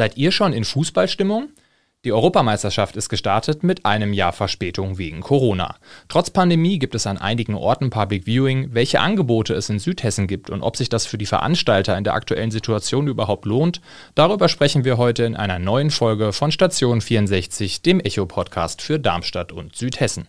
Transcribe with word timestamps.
Seid 0.00 0.16
ihr 0.16 0.32
schon 0.32 0.54
in 0.54 0.64
Fußballstimmung? 0.64 1.50
Die 2.06 2.12
Europameisterschaft 2.12 2.96
ist 2.96 3.10
gestartet 3.10 3.62
mit 3.62 3.84
einem 3.84 4.14
Jahr 4.14 4.32
Verspätung 4.32 4.96
wegen 4.96 5.20
Corona. 5.20 5.76
Trotz 6.08 6.30
Pandemie 6.30 6.78
gibt 6.78 6.94
es 6.94 7.06
an 7.06 7.18
einigen 7.18 7.54
Orten 7.54 7.90
Public 7.90 8.24
Viewing. 8.24 8.70
Welche 8.72 9.00
Angebote 9.00 9.52
es 9.52 9.68
in 9.68 9.78
Südhessen 9.78 10.26
gibt 10.26 10.48
und 10.48 10.62
ob 10.62 10.78
sich 10.78 10.88
das 10.88 11.04
für 11.04 11.18
die 11.18 11.26
Veranstalter 11.26 11.98
in 11.98 12.04
der 12.04 12.14
aktuellen 12.14 12.50
Situation 12.50 13.08
überhaupt 13.08 13.44
lohnt, 13.44 13.82
darüber 14.14 14.48
sprechen 14.48 14.86
wir 14.86 14.96
heute 14.96 15.24
in 15.24 15.36
einer 15.36 15.58
neuen 15.58 15.90
Folge 15.90 16.32
von 16.32 16.50
Station 16.50 17.02
64, 17.02 17.82
dem 17.82 18.00
Echo-Podcast 18.00 18.80
für 18.80 18.98
Darmstadt 18.98 19.52
und 19.52 19.76
Südhessen. 19.76 20.28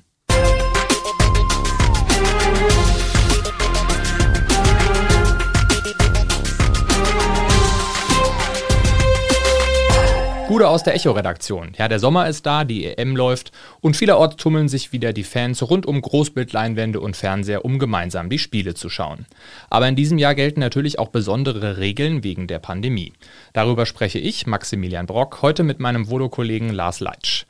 Gude 10.51 10.67
aus 10.67 10.83
der 10.83 10.95
Echo-Redaktion. 10.95 11.71
Ja, 11.77 11.87
der 11.87 11.99
Sommer 11.99 12.27
ist 12.27 12.45
da, 12.45 12.65
die 12.65 12.85
EM 12.85 13.15
läuft 13.15 13.53
und 13.79 13.95
vielerorts 13.95 14.35
tummeln 14.35 14.67
sich 14.67 14.91
wieder 14.91 15.13
die 15.13 15.23
Fans 15.23 15.63
rund 15.63 15.85
um 15.85 16.01
Großbildleinwände 16.01 16.99
und 16.99 17.15
Fernseher, 17.15 17.63
um 17.63 17.79
gemeinsam 17.79 18.29
die 18.29 18.37
Spiele 18.37 18.73
zu 18.73 18.89
schauen. 18.89 19.27
Aber 19.69 19.87
in 19.87 19.95
diesem 19.95 20.17
Jahr 20.17 20.35
gelten 20.35 20.59
natürlich 20.59 20.99
auch 20.99 21.07
besondere 21.07 21.77
Regeln 21.77 22.25
wegen 22.25 22.47
der 22.47 22.59
Pandemie. 22.59 23.13
Darüber 23.53 23.85
spreche 23.85 24.19
ich, 24.19 24.45
Maximilian 24.45 25.05
Brock, 25.05 25.41
heute 25.41 25.63
mit 25.63 25.79
meinem 25.79 26.09
Volo-Kollegen 26.09 26.71
Lars 26.71 26.99
Leitsch. 26.99 27.45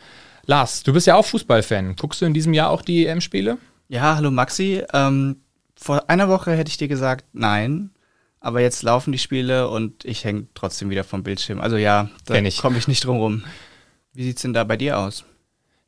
Lars, 0.46 0.84
du 0.84 0.94
bist 0.94 1.08
ja 1.08 1.16
auch 1.16 1.26
Fußballfan. 1.26 1.96
Guckst 1.96 2.22
du 2.22 2.28
in 2.28 2.36
diesem 2.36 2.54
Jahr 2.54 2.70
auch 2.70 2.84
die 2.84 3.08
EM-Spiele? 3.08 3.58
Ja, 3.90 4.16
hallo 4.16 4.30
Maxi. 4.30 4.84
Ähm, 4.94 5.38
vor 5.76 6.08
einer 6.08 6.30
Woche 6.30 6.52
hätte 6.52 6.70
ich 6.70 6.78
dir 6.78 6.88
gesagt, 6.88 7.26
nein 7.34 7.90
aber 8.42 8.60
jetzt 8.60 8.82
laufen 8.82 9.12
die 9.12 9.20
Spiele 9.20 9.70
und 9.70 10.04
ich 10.04 10.26
hänge 10.26 10.48
trotzdem 10.56 10.90
wieder 10.90 11.04
vom 11.04 11.24
Bildschirm. 11.24 11.62
Also 11.62 11.78
ja, 11.78 12.10
da 12.26 12.42
komme 12.60 12.78
ich 12.78 12.88
nicht 12.88 13.06
drum 13.06 13.18
rum. 13.18 13.44
Wie 14.14 14.24
sieht's 14.24 14.42
denn 14.42 14.54
da 14.54 14.64
bei 14.66 14.76
dir 14.76 14.98
aus? 14.98 15.24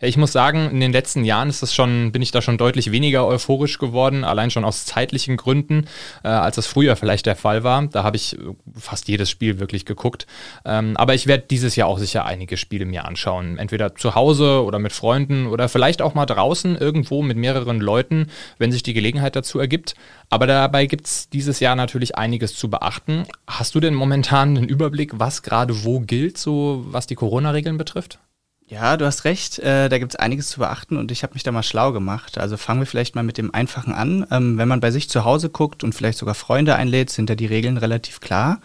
Ich 0.04 0.18
muss 0.18 0.34
sagen, 0.34 0.70
in 0.70 0.82
den 0.82 0.92
letzten 0.92 1.24
Jahren 1.24 1.48
ist 1.48 1.62
das 1.62 1.74
schon, 1.74 2.12
bin 2.12 2.22
ich 2.22 2.32
da 2.32 2.42
schon 2.42 2.58
deutlich 2.58 2.92
weniger 2.92 3.26
euphorisch 3.26 3.80
geworden, 3.80 4.26
allein 4.26 4.52
schon 4.52 4.66
aus 4.66 4.84
zeitlichen 4.84 5.38
Gründen, 5.38 5.86
äh, 6.26 6.28
als 6.28 6.58
das 6.58 6.68
früher 6.68 6.98
vielleicht 6.98 7.26
der 7.26 7.38
Fall 7.38 7.64
war. 7.64 7.88
Da 7.88 8.04
habe 8.04 8.18
ich 8.18 8.38
äh, 8.38 8.42
fast 8.78 9.08
jedes 9.08 9.30
Spiel 9.30 9.60
wirklich 9.60 9.86
geguckt. 9.86 10.28
Ähm, 10.66 10.98
aber 10.98 11.14
ich 11.14 11.26
werde 11.26 11.46
dieses 11.50 11.78
Jahr 11.78 11.88
auch 11.88 12.00
sicher 12.00 12.26
einige 12.26 12.58
Spiele 12.58 12.84
mir 12.84 13.06
anschauen. 13.06 13.58
Entweder 13.58 13.96
zu 13.96 14.14
Hause 14.14 14.66
oder 14.66 14.78
mit 14.78 14.92
Freunden 14.92 15.48
oder 15.48 15.70
vielleicht 15.70 16.02
auch 16.02 16.16
mal 16.16 16.26
draußen 16.26 16.76
irgendwo 16.76 17.22
mit 17.22 17.38
mehreren 17.38 17.80
Leuten, 17.80 18.28
wenn 18.58 18.74
sich 18.74 18.84
die 18.84 18.94
Gelegenheit 18.94 19.38
dazu 19.38 19.58
ergibt. 19.58 19.96
Aber 20.30 20.48
dabei 20.48 20.86
gibt 20.86 21.08
es 21.08 21.30
dieses 21.30 21.62
Jahr 21.62 21.78
natürlich 21.78 22.18
einiges 22.18 22.58
zu 22.58 22.70
beachten. 22.70 23.24
Hast 23.48 23.74
du 23.74 23.80
denn 23.80 23.94
momentan 23.94 24.58
einen 24.58 24.68
Überblick, 24.68 25.18
was 25.18 25.44
gerade 25.44 25.86
wo 25.86 26.02
gilt, 26.02 26.38
so 26.38 26.84
was 26.88 27.08
die 27.08 27.16
Corona-Regeln 27.16 27.78
betrifft? 27.78 28.20
Ja, 28.68 28.96
du 28.96 29.06
hast 29.06 29.26
recht, 29.26 29.60
äh, 29.60 29.90
da 29.90 29.98
gibt 30.00 30.14
es 30.14 30.20
einiges 30.20 30.48
zu 30.48 30.60
beachten 30.60 30.96
und 30.96 31.12
ich 31.12 31.24
habe 31.24 31.34
mich 31.34 31.44
da 31.44 31.52
mal 31.52 31.64
schlau 31.64 31.92
gemacht. 31.92 32.38
Also 32.38 32.56
fangen 32.56 32.80
wir 32.80 32.88
vielleicht 32.88 33.14
mal 33.14 33.24
mit 33.24 33.38
dem 33.38 33.54
Einfachen 33.54 33.94
an. 33.94 34.26
Ähm, 34.32 34.58
wenn 34.58 34.70
man 34.70 34.80
bei 34.80 34.90
sich 34.90 35.10
zu 35.10 35.26
Hause 35.26 35.50
guckt 35.50 35.84
und 35.84 35.94
vielleicht 35.94 36.18
sogar 36.18 36.34
Freunde 36.34 36.76
einlädt, 36.76 37.10
sind 37.10 37.30
da 37.30 37.36
die 37.36 37.46
Regeln 37.46 37.78
relativ 37.78 38.22
klar. 38.22 38.62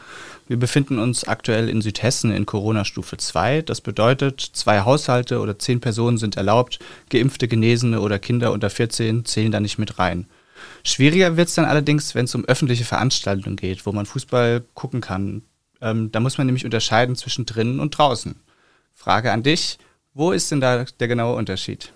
Wir 0.46 0.56
befinden 0.56 0.98
uns 0.98 1.24
aktuell 1.24 1.68
in 1.68 1.82
Südhessen 1.82 2.30
in 2.30 2.46
Corona-Stufe 2.46 3.16
2. 3.16 3.62
Das 3.62 3.80
bedeutet, 3.80 4.40
zwei 4.40 4.80
Haushalte 4.82 5.40
oder 5.40 5.58
zehn 5.58 5.80
Personen 5.80 6.16
sind 6.16 6.36
erlaubt, 6.36 6.78
geimpfte, 7.10 7.48
Genesene 7.48 8.00
oder 8.00 8.20
Kinder 8.20 8.52
unter 8.52 8.70
14 8.70 9.24
zählen 9.24 9.50
da 9.50 9.58
nicht 9.58 9.78
mit 9.78 9.98
rein. 9.98 10.26
Schwieriger 10.84 11.36
wird 11.36 11.48
es 11.48 11.54
dann 11.54 11.64
allerdings, 11.64 12.14
wenn 12.14 12.24
es 12.24 12.34
um 12.34 12.44
öffentliche 12.44 12.84
Veranstaltungen 12.84 13.56
geht, 13.56 13.84
wo 13.84 13.92
man 13.92 14.06
Fußball 14.06 14.64
gucken 14.74 15.00
kann. 15.00 15.42
Ähm, 15.80 16.12
da 16.12 16.20
muss 16.20 16.38
man 16.38 16.46
nämlich 16.46 16.64
unterscheiden 16.64 17.16
zwischen 17.16 17.46
drinnen 17.46 17.80
und 17.80 17.98
draußen. 17.98 18.36
Frage 18.94 19.32
an 19.32 19.42
dich. 19.42 19.78
Wo 20.18 20.32
ist 20.32 20.50
denn 20.50 20.60
da 20.60 20.84
der 20.98 21.06
genaue 21.06 21.36
Unterschied? 21.36 21.92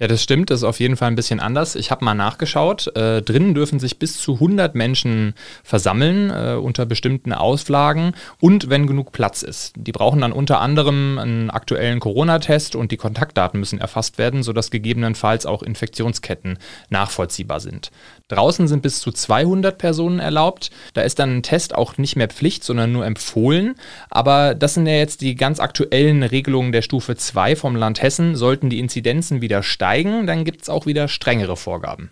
Ja, 0.00 0.08
das 0.08 0.24
stimmt. 0.24 0.50
Das 0.50 0.58
ist 0.60 0.64
auf 0.64 0.80
jeden 0.80 0.96
Fall 0.96 1.06
ein 1.06 1.14
bisschen 1.14 1.38
anders. 1.38 1.76
Ich 1.76 1.92
habe 1.92 2.04
mal 2.04 2.14
nachgeschaut. 2.14 2.88
Äh, 2.96 3.22
drinnen 3.22 3.54
dürfen 3.54 3.78
sich 3.78 4.00
bis 4.00 4.18
zu 4.18 4.34
100 4.34 4.74
Menschen 4.74 5.34
versammeln 5.62 6.30
äh, 6.30 6.54
unter 6.54 6.84
bestimmten 6.84 7.32
Auslagen 7.32 8.12
und 8.40 8.68
wenn 8.70 8.88
genug 8.88 9.12
Platz 9.12 9.42
ist. 9.42 9.72
Die 9.76 9.92
brauchen 9.92 10.20
dann 10.22 10.32
unter 10.32 10.60
anderem 10.60 11.18
einen 11.20 11.48
aktuellen 11.48 12.00
Corona-Test 12.00 12.74
und 12.74 12.90
die 12.90 12.96
Kontaktdaten 12.96 13.60
müssen 13.60 13.78
erfasst 13.78 14.18
werden, 14.18 14.42
sodass 14.42 14.72
gegebenenfalls 14.72 15.46
auch 15.46 15.62
Infektionsketten 15.62 16.58
nachvollziehbar 16.90 17.60
sind. 17.60 17.92
Draußen 18.26 18.66
sind 18.66 18.82
bis 18.82 18.98
zu 18.98 19.12
200 19.12 19.78
Personen 19.78 20.18
erlaubt. 20.18 20.72
Da 20.94 21.02
ist 21.02 21.20
dann 21.20 21.36
ein 21.36 21.42
Test 21.44 21.72
auch 21.72 21.98
nicht 21.98 22.16
mehr 22.16 22.28
Pflicht, 22.28 22.64
sondern 22.64 22.90
nur 22.90 23.06
empfohlen. 23.06 23.76
Aber 24.10 24.56
das 24.56 24.74
sind 24.74 24.88
ja 24.88 24.94
jetzt 24.94 25.20
die 25.20 25.36
ganz 25.36 25.60
aktuellen 25.60 26.24
Regelungen 26.24 26.72
der 26.72 26.82
Stufe 26.82 27.14
2 27.14 27.54
vom 27.54 27.76
Land 27.76 28.02
Hessen. 28.02 28.34
Sollten 28.34 28.70
die 28.70 28.80
Inzidenzen 28.80 29.40
wieder 29.40 29.62
steigen, 29.62 29.83
dann 30.26 30.44
gibt 30.44 30.62
es 30.62 30.68
auch 30.68 30.86
wieder 30.86 31.08
strengere 31.08 31.56
Vorgaben. 31.56 32.10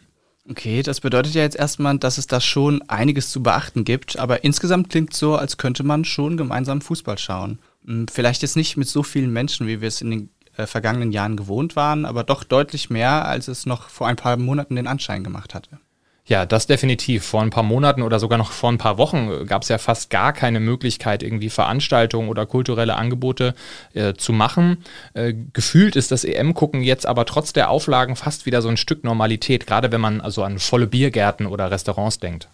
Okay, 0.48 0.82
das 0.82 1.00
bedeutet 1.00 1.34
ja 1.34 1.42
jetzt 1.42 1.56
erstmal, 1.56 1.96
dass 1.98 2.18
es 2.18 2.26
da 2.26 2.40
schon 2.40 2.82
einiges 2.88 3.30
zu 3.30 3.42
beachten 3.42 3.84
gibt. 3.84 4.18
Aber 4.18 4.44
insgesamt 4.44 4.90
klingt 4.90 5.12
es 5.12 5.18
so, 5.18 5.36
als 5.36 5.56
könnte 5.56 5.84
man 5.84 6.04
schon 6.04 6.36
gemeinsam 6.36 6.80
Fußball 6.80 7.16
schauen. 7.18 7.60
Hm, 7.84 8.08
vielleicht 8.08 8.42
jetzt 8.42 8.56
nicht 8.56 8.76
mit 8.76 8.88
so 8.88 9.02
vielen 9.02 9.32
Menschen, 9.32 9.66
wie 9.66 9.80
wir 9.80 9.88
es 9.88 10.00
in 10.00 10.10
den 10.10 10.30
äh, 10.56 10.66
vergangenen 10.66 11.12
Jahren 11.12 11.36
gewohnt 11.36 11.76
waren, 11.76 12.04
aber 12.04 12.24
doch 12.24 12.44
deutlich 12.44 12.90
mehr, 12.90 13.24
als 13.26 13.48
es 13.48 13.66
noch 13.66 13.88
vor 13.88 14.08
ein 14.08 14.16
paar 14.16 14.36
Monaten 14.36 14.76
den 14.76 14.86
Anschein 14.88 15.24
gemacht 15.24 15.54
hatte. 15.54 15.78
Ja, 16.24 16.46
das 16.46 16.68
definitiv. 16.68 17.24
Vor 17.24 17.42
ein 17.42 17.50
paar 17.50 17.64
Monaten 17.64 18.02
oder 18.02 18.20
sogar 18.20 18.38
noch 18.38 18.52
vor 18.52 18.70
ein 18.70 18.78
paar 18.78 18.96
Wochen 18.96 19.44
gab 19.46 19.62
es 19.62 19.68
ja 19.68 19.78
fast 19.78 20.08
gar 20.08 20.32
keine 20.32 20.60
Möglichkeit, 20.60 21.22
irgendwie 21.22 21.50
Veranstaltungen 21.50 22.28
oder 22.28 22.46
kulturelle 22.46 22.94
Angebote 22.94 23.54
äh, 23.92 24.14
zu 24.14 24.32
machen. 24.32 24.84
Äh, 25.14 25.34
gefühlt 25.52 25.96
ist 25.96 26.12
das 26.12 26.22
EM-Gucken 26.22 26.82
jetzt 26.82 27.06
aber 27.06 27.26
trotz 27.26 27.52
der 27.52 27.70
Auflagen 27.70 28.14
fast 28.14 28.46
wieder 28.46 28.62
so 28.62 28.68
ein 28.68 28.76
Stück 28.76 29.02
Normalität, 29.02 29.66
gerade 29.66 29.90
wenn 29.90 30.00
man 30.00 30.20
also 30.20 30.44
an 30.44 30.60
volle 30.60 30.86
Biergärten 30.86 31.46
oder 31.46 31.72
Restaurants 31.72 32.20
denkt. 32.20 32.48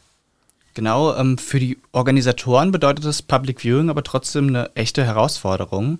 Genau, 0.72 1.14
ähm, 1.16 1.36
für 1.36 1.60
die 1.60 1.76
Organisatoren 1.92 2.72
bedeutet 2.72 3.04
das 3.04 3.20
Public 3.20 3.60
Viewing 3.60 3.90
aber 3.90 4.02
trotzdem 4.02 4.48
eine 4.48 4.70
echte 4.76 5.04
Herausforderung. 5.04 5.98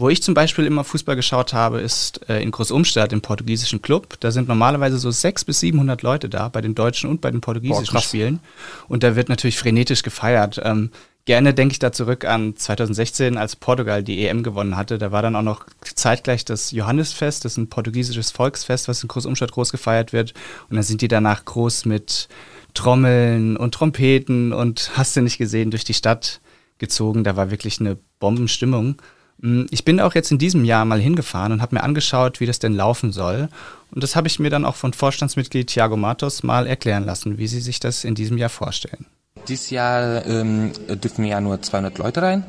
Wo 0.00 0.08
ich 0.08 0.22
zum 0.22 0.32
Beispiel 0.32 0.64
immer 0.64 0.84
Fußball 0.84 1.16
geschaut 1.16 1.52
habe, 1.52 1.80
ist 1.80 2.20
äh, 2.28 2.40
in 2.40 2.52
Großumstadt 2.52 3.12
im 3.12 3.20
portugiesischen 3.20 3.82
Club. 3.82 4.14
Da 4.20 4.30
sind 4.30 4.46
normalerweise 4.46 4.96
so 4.96 5.10
600 5.10 5.44
bis 5.44 5.58
700 5.58 6.02
Leute 6.02 6.28
da, 6.28 6.48
bei 6.48 6.60
den 6.60 6.76
deutschen 6.76 7.10
und 7.10 7.20
bei 7.20 7.32
den 7.32 7.40
portugiesischen 7.40 7.94
Boah, 7.94 8.00
Spielen. 8.00 8.38
Und 8.86 9.02
da 9.02 9.16
wird 9.16 9.28
natürlich 9.28 9.58
frenetisch 9.58 10.04
gefeiert. 10.04 10.60
Ähm, 10.62 10.92
gerne 11.24 11.52
denke 11.52 11.72
ich 11.72 11.80
da 11.80 11.90
zurück 11.90 12.24
an 12.24 12.56
2016, 12.56 13.36
als 13.36 13.56
Portugal 13.56 14.04
die 14.04 14.24
EM 14.24 14.44
gewonnen 14.44 14.76
hatte. 14.76 14.98
Da 14.98 15.10
war 15.10 15.20
dann 15.20 15.34
auch 15.34 15.42
noch 15.42 15.66
zeitgleich 15.82 16.44
das 16.44 16.70
Johannisfest, 16.70 17.44
das 17.44 17.52
ist 17.52 17.58
ein 17.58 17.68
portugiesisches 17.68 18.30
Volksfest, 18.30 18.86
was 18.86 19.02
in 19.02 19.08
Großumstadt 19.08 19.50
groß 19.50 19.72
gefeiert 19.72 20.12
wird. 20.12 20.32
Und 20.70 20.76
dann 20.76 20.84
sind 20.84 21.02
die 21.02 21.08
danach 21.08 21.44
groß 21.44 21.86
mit 21.86 22.28
Trommeln 22.72 23.56
und 23.56 23.74
Trompeten 23.74 24.52
und 24.52 24.92
hast 24.96 25.16
du 25.16 25.22
nicht 25.22 25.38
gesehen, 25.38 25.72
durch 25.72 25.82
die 25.82 25.94
Stadt 25.94 26.40
gezogen. 26.78 27.24
Da 27.24 27.34
war 27.34 27.50
wirklich 27.50 27.80
eine 27.80 27.98
Bombenstimmung. 28.20 29.02
Mm, 29.40 29.64
ich 29.70 29.84
bin 29.84 30.00
auch 30.00 30.14
jetzt 30.14 30.30
in 30.30 30.38
diesem 30.38 30.64
Jahr 30.64 30.84
mal 30.84 31.00
hingefahren 31.00 31.52
und 31.52 31.62
habe 31.62 31.76
mir 31.76 31.82
angeschaut, 31.82 32.40
wie 32.40 32.46
das 32.46 32.58
denn 32.58 32.74
laufen 32.74 33.12
soll. 33.12 33.48
Und 33.90 34.02
das 34.02 34.16
habe 34.16 34.28
ich 34.28 34.38
mir 34.38 34.50
dann 34.50 34.64
auch 34.64 34.76
von 34.76 34.92
Vorstandsmitglied 34.92 35.68
Thiago 35.68 35.96
Matos 35.96 36.42
mal 36.42 36.66
erklären 36.66 37.04
lassen, 37.04 37.38
wie 37.38 37.46
sie 37.46 37.60
sich 37.60 37.80
das 37.80 38.04
in 38.04 38.14
diesem 38.14 38.38
Jahr 38.38 38.50
vorstellen. 38.50 39.06
Dieses 39.46 39.70
Jahr 39.70 40.26
ähm, 40.26 40.72
dürfen 40.88 41.24
ja 41.24 41.40
nur 41.40 41.62
200 41.62 41.96
Leute 41.98 42.22
rein. 42.22 42.44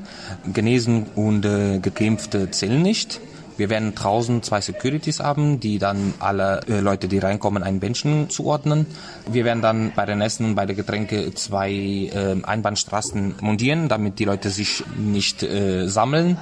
Genesen 0.51 1.05
und 1.16 1.45
äh, 1.45 1.79
Geimpfte 1.79 2.51
zählen 2.51 2.81
nicht. 2.81 3.21
Wir 3.56 3.69
werden 3.69 3.94
draußen 3.94 4.41
zwei 4.41 4.61
Securities 4.61 5.19
haben, 5.19 5.59
die 5.59 5.79
dann 5.79 6.13
alle 6.19 6.61
äh, 6.69 6.79
Leute, 6.79 7.09
die 7.09 7.19
reinkommen, 7.19 7.61
einen 7.61 7.79
Menschen 7.79 8.29
zuordnen. 8.29 8.85
Wir 9.29 9.44
werden 9.44 9.61
dann 9.61 9.91
bei 9.94 10.06
den 10.06 10.21
Essen 10.21 10.45
und 10.45 10.56
bei 10.56 10.66
den 10.66 10.77
Getränke 10.77 11.33
zwei 11.35 11.71
äh, 11.71 12.38
Einbahnstraßen 12.41 13.35
montieren, 13.41 13.89
damit 13.89 14.17
die 14.19 14.25
Leute 14.25 14.50
sich 14.50 14.83
nicht 14.97 15.44
äh, 15.44 15.89
sammeln 15.89 16.38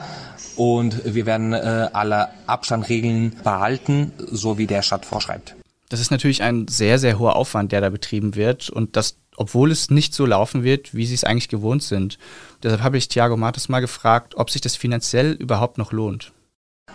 und 0.58 1.02
wir 1.06 1.26
werden 1.26 1.54
äh, 1.54 1.90
alle 1.94 2.30
Abstandregeln 2.48 3.38
behalten, 3.44 4.12
so 4.18 4.58
wie 4.58 4.68
der 4.68 4.82
Stadt 4.82 5.06
vorschreibt. 5.06 5.56
Das 5.90 6.02
ist 6.02 6.12
natürlich 6.12 6.44
ein 6.44 6.68
sehr, 6.68 7.00
sehr 7.00 7.18
hoher 7.18 7.38
Aufwand, 7.38 7.72
der 7.72 7.80
da 7.80 7.90
betrieben 7.90 8.36
wird 8.36 8.70
und 8.70 8.98
das, 8.98 9.16
obwohl 9.38 9.72
es 9.72 9.90
nicht 9.90 10.14
so 10.14 10.26
laufen 10.26 10.64
wird, 10.64 10.94
wie 10.94 11.06
sie 11.06 11.14
es 11.14 11.24
eigentlich 11.24 11.48
gewohnt 11.48 11.84
sind. 11.84 12.18
Deshalb 12.62 12.82
habe 12.82 12.98
ich 12.98 13.08
Thiago 13.08 13.38
Matos 13.38 13.70
mal 13.70 13.80
gefragt, 13.80 14.36
ob 14.36 14.50
sich 14.50 14.60
das 14.60 14.76
finanziell 14.76 15.32
überhaupt 15.32 15.78
noch 15.78 15.94
lohnt. 15.94 16.34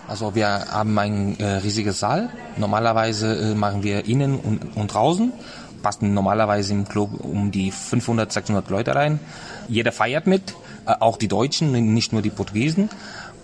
Also 0.09 0.35
wir 0.35 0.49
haben 0.49 0.99
ein 0.99 1.39
äh, 1.39 1.45
riesiges 1.59 2.01
Saal. 2.01 2.31
Normalerweise 2.57 3.53
äh, 3.53 3.55
machen 3.55 3.83
wir 3.83 4.07
innen 4.07 4.39
und, 4.39 4.77
und 4.77 4.93
draußen. 4.93 5.33
Passen 5.83 6.13
normalerweise 6.15 6.73
im 6.73 6.87
Club 6.87 7.21
um 7.21 7.51
die 7.51 7.71
500, 7.71 8.31
600 8.33 8.69
Leute 8.69 8.95
rein. 8.95 9.21
Jeder 9.69 9.93
feiert 9.93 10.27
mit, 10.27 10.55
äh, 10.87 10.95
auch 10.99 11.17
die 11.17 11.29
Deutschen, 11.29 11.73
nicht 11.95 12.13
nur 12.13 12.21
die 12.21 12.31
Portugiesen. 12.31 12.91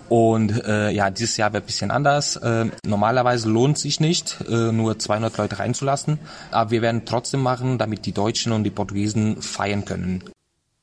Und 0.09 0.65
äh, 0.65 0.89
ja, 0.89 1.09
dieses 1.11 1.37
Jahr 1.37 1.53
wird 1.53 1.67
bisschen 1.67 1.91
anders. 1.91 2.35
Äh, 2.35 2.65
normalerweise 2.85 3.47
lohnt 3.49 3.77
sich 3.77 3.99
nicht, 3.99 4.37
äh, 4.49 4.71
nur 4.71 4.97
200 4.97 5.37
Leute 5.37 5.59
reinzulassen. 5.59 6.19
Aber 6.51 6.71
wir 6.71 6.81
werden 6.81 7.03
trotzdem 7.05 7.41
machen, 7.41 7.77
damit 7.77 8.05
die 8.05 8.11
Deutschen 8.11 8.51
und 8.51 8.63
die 8.63 8.71
Portugiesen 8.71 9.41
feiern 9.41 9.85
können. 9.85 10.23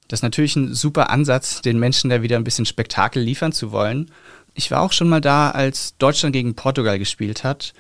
Das 0.08 0.20
ist 0.20 0.22
natürlich 0.22 0.54
ein 0.54 0.72
super 0.72 1.10
Ansatz, 1.10 1.60
den 1.60 1.80
Menschen 1.80 2.10
da 2.10 2.22
wieder 2.22 2.36
ein 2.36 2.44
bisschen 2.44 2.66
Spektakel 2.66 3.20
liefern 3.20 3.50
zu 3.50 3.72
wollen. 3.72 4.12
Ich 4.54 4.70
war 4.70 4.80
auch 4.80 4.92
schon 4.92 5.08
mal 5.08 5.20
da, 5.20 5.50
als 5.50 5.96
Deutschland 5.98 6.32
gegen 6.32 6.54
Portugal 6.54 6.98
gespielt 6.98 7.42
hat. 7.42 7.74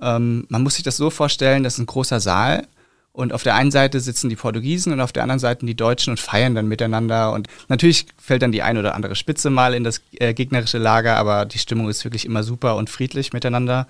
Ähm, 0.00 0.46
man 0.48 0.62
muss 0.62 0.74
sich 0.74 0.84
das 0.84 0.96
so 0.96 1.10
vorstellen, 1.10 1.64
das 1.64 1.74
ist 1.74 1.80
ein 1.80 1.86
großer 1.86 2.20
Saal 2.20 2.68
und 3.12 3.32
auf 3.32 3.42
der 3.42 3.54
einen 3.54 3.70
Seite 3.70 4.00
sitzen 4.00 4.30
die 4.30 4.36
Portugiesen 4.36 4.92
und 4.92 5.00
auf 5.00 5.12
der 5.12 5.22
anderen 5.22 5.38
Seite 5.38 5.66
die 5.66 5.74
Deutschen 5.74 6.12
und 6.12 6.20
feiern 6.20 6.54
dann 6.54 6.66
miteinander. 6.66 7.32
Und 7.32 7.46
natürlich 7.68 8.06
fällt 8.16 8.42
dann 8.42 8.52
die 8.52 8.62
ein 8.62 8.78
oder 8.78 8.94
andere 8.94 9.16
Spitze 9.16 9.50
mal 9.50 9.74
in 9.74 9.84
das 9.84 10.00
äh, 10.12 10.32
gegnerische 10.32 10.78
Lager, 10.78 11.16
aber 11.16 11.44
die 11.44 11.58
Stimmung 11.58 11.90
ist 11.90 12.04
wirklich 12.04 12.24
immer 12.24 12.42
super 12.42 12.76
und 12.76 12.88
friedlich 12.88 13.34
miteinander. 13.34 13.86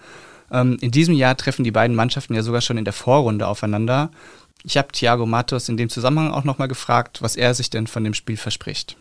Ähm, 0.51 0.77
in 0.81 0.91
diesem 0.91 1.15
Jahr 1.15 1.37
treffen 1.37 1.63
die 1.63 1.71
beiden 1.71 1.95
Mannschaften 1.95 2.35
ja 2.35 2.43
sogar 2.43 2.63
schon 2.63 2.79
in 2.79 2.85
der 2.85 2.93
Vorrunde 2.93 3.47
aufeinander. 3.47 4.11
Ich 4.65 4.77
habe 4.77 4.89
Thiago 4.93 5.25
Matos 5.25 5.69
in 5.69 5.77
dem 5.77 5.89
Zusammenhang 5.89 6.33
auch 6.33 6.45
nochmal 6.45 6.69
gefragt, 6.69 7.23
was 7.23 7.37
er 7.37 7.55
sich 7.55 7.71
denn 7.71 7.87
von 7.87 8.03
dem 8.03 8.15
Spiel 8.15 8.37
verspricht. 8.37 8.97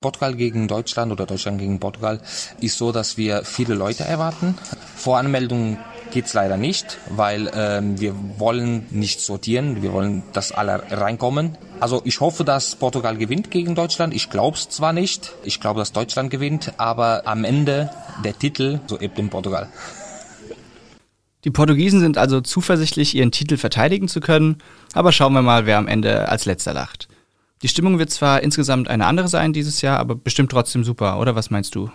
Portugal 0.00 0.34
gegen 0.34 0.66
Deutschland 0.66 1.12
oder 1.12 1.26
Deutschland 1.26 1.58
gegen 1.58 1.78
Portugal 1.78 2.20
ist 2.60 2.78
so, 2.78 2.90
dass 2.90 3.18
wir 3.18 3.44
viele 3.44 3.74
Leute 3.74 4.04
erwarten. 4.04 4.56
Voranmeldung 4.96 5.76
geht's 6.10 6.34
leider 6.34 6.56
nicht, 6.56 6.98
weil 7.08 7.50
ähm, 7.54 8.00
wir 8.00 8.14
wollen 8.38 8.86
nicht 8.90 9.20
sortieren, 9.20 9.82
wir 9.82 9.92
wollen, 9.92 10.22
dass 10.32 10.52
alle 10.52 10.82
reinkommen. 10.90 11.56
Also 11.80 12.02
ich 12.04 12.20
hoffe, 12.20 12.44
dass 12.44 12.76
Portugal 12.76 13.16
gewinnt 13.16 13.50
gegen 13.50 13.74
Deutschland. 13.74 14.14
Ich 14.14 14.30
glaube 14.30 14.56
es 14.56 14.68
zwar 14.68 14.92
nicht, 14.92 15.32
ich 15.44 15.60
glaube, 15.60 15.80
dass 15.80 15.92
Deutschland 15.92 16.30
gewinnt, 16.30 16.74
aber 16.78 17.22
am 17.26 17.44
Ende 17.44 17.90
der 18.24 18.38
Titel 18.38 18.80
so 18.86 18.98
eben 18.98 19.16
in 19.16 19.30
Portugal. 19.30 19.68
Die 21.44 21.50
Portugiesen 21.50 22.00
sind 22.00 22.18
also 22.18 22.40
zuversichtlich, 22.42 23.14
ihren 23.14 23.32
Titel 23.32 23.56
verteidigen 23.56 24.08
zu 24.08 24.20
können, 24.20 24.58
aber 24.92 25.10
schauen 25.12 25.32
wir 25.32 25.42
mal, 25.42 25.64
wer 25.64 25.78
am 25.78 25.88
Ende 25.88 26.28
als 26.28 26.44
letzter 26.44 26.74
lacht. 26.74 27.08
Die 27.62 27.68
Stimmung 27.68 27.98
wird 27.98 28.10
zwar 28.10 28.42
insgesamt 28.42 28.88
eine 28.88 29.06
andere 29.06 29.28
sein 29.28 29.52
dieses 29.52 29.80
Jahr, 29.80 29.98
aber 29.98 30.14
bestimmt 30.14 30.50
trotzdem 30.50 30.84
super, 30.84 31.18
oder 31.18 31.34
was 31.34 31.50
meinst 31.50 31.74
du? 31.74 31.90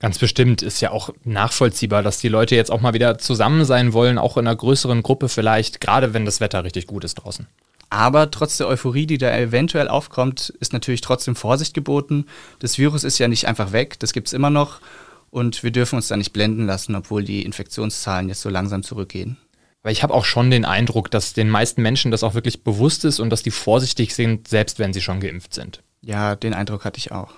Ganz 0.00 0.18
bestimmt 0.18 0.62
ist 0.62 0.80
ja 0.80 0.90
auch 0.90 1.10
nachvollziehbar, 1.24 2.02
dass 2.02 2.18
die 2.18 2.28
Leute 2.28 2.56
jetzt 2.56 2.70
auch 2.70 2.80
mal 2.80 2.94
wieder 2.94 3.18
zusammen 3.18 3.66
sein 3.66 3.92
wollen, 3.92 4.16
auch 4.16 4.38
in 4.38 4.46
einer 4.46 4.56
größeren 4.56 5.02
Gruppe 5.02 5.28
vielleicht, 5.28 5.80
gerade 5.80 6.14
wenn 6.14 6.24
das 6.24 6.40
Wetter 6.40 6.64
richtig 6.64 6.86
gut 6.86 7.04
ist 7.04 7.16
draußen. 7.16 7.46
Aber 7.90 8.30
trotz 8.30 8.56
der 8.56 8.68
Euphorie, 8.68 9.06
die 9.06 9.18
da 9.18 9.36
eventuell 9.36 9.88
aufkommt, 9.88 10.54
ist 10.60 10.72
natürlich 10.72 11.02
trotzdem 11.02 11.36
Vorsicht 11.36 11.74
geboten. 11.74 12.26
Das 12.60 12.78
Virus 12.78 13.04
ist 13.04 13.18
ja 13.18 13.28
nicht 13.28 13.46
einfach 13.46 13.72
weg, 13.72 13.98
das 13.98 14.12
gibt 14.12 14.28
es 14.28 14.32
immer 14.32 14.48
noch. 14.48 14.80
Und 15.28 15.62
wir 15.62 15.70
dürfen 15.70 15.96
uns 15.96 16.08
da 16.08 16.16
nicht 16.16 16.32
blenden 16.32 16.66
lassen, 16.66 16.94
obwohl 16.94 17.22
die 17.22 17.42
Infektionszahlen 17.42 18.28
jetzt 18.28 18.40
so 18.40 18.48
langsam 18.48 18.82
zurückgehen. 18.82 19.36
Aber 19.82 19.90
ich 19.90 20.02
habe 20.02 20.14
auch 20.14 20.24
schon 20.24 20.50
den 20.50 20.64
Eindruck, 20.64 21.10
dass 21.10 21.34
den 21.34 21.50
meisten 21.50 21.82
Menschen 21.82 22.10
das 22.10 22.22
auch 22.22 22.34
wirklich 22.34 22.64
bewusst 22.64 23.04
ist 23.04 23.18
und 23.20 23.30
dass 23.30 23.42
die 23.42 23.50
vorsichtig 23.50 24.14
sind, 24.14 24.48
selbst 24.48 24.78
wenn 24.78 24.92
sie 24.92 25.00
schon 25.02 25.20
geimpft 25.20 25.52
sind. 25.54 25.82
Ja, 26.00 26.36
den 26.36 26.54
Eindruck 26.54 26.84
hatte 26.84 26.98
ich 26.98 27.12
auch. 27.12 27.32